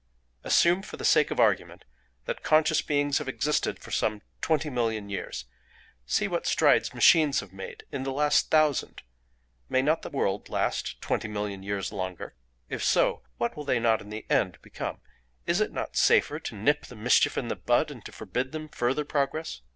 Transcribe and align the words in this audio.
Assume 0.43 0.81
for 0.81 0.97
the 0.97 1.05
sake 1.05 1.29
of 1.29 1.39
argument 1.39 1.85
that 2.25 2.41
conscious 2.41 2.81
beings 2.81 3.19
have 3.19 3.27
existed 3.27 3.77
for 3.77 3.91
some 3.91 4.23
twenty 4.41 4.67
million 4.67 5.11
years: 5.11 5.45
see 6.07 6.27
what 6.27 6.47
strides 6.47 6.91
machines 6.91 7.39
have 7.39 7.53
made 7.53 7.83
in 7.91 8.01
the 8.01 8.11
last 8.11 8.49
thousand! 8.49 9.03
May 9.69 9.83
not 9.83 10.01
the 10.01 10.09
world 10.09 10.49
last 10.49 10.99
twenty 11.01 11.27
million 11.27 11.61
years 11.61 11.91
longer? 11.91 12.33
If 12.67 12.83
so, 12.83 13.21
what 13.37 13.55
will 13.55 13.63
they 13.63 13.79
not 13.79 14.01
in 14.01 14.09
the 14.09 14.25
end 14.27 14.59
become? 14.63 15.01
Is 15.45 15.61
it 15.61 15.71
not 15.71 15.95
safer 15.95 16.39
to 16.39 16.55
nip 16.55 16.87
the 16.87 16.95
mischief 16.95 17.37
in 17.37 17.47
the 17.47 17.55
bud 17.55 17.91
and 17.91 18.03
to 18.05 18.11
forbid 18.11 18.53
them 18.53 18.69
further 18.69 19.05
progress? 19.05 19.61